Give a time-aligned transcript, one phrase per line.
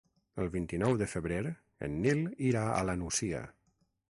[0.43, 1.37] El vint-i-nou de febrer
[1.89, 3.47] en Nil irà a la Nucia.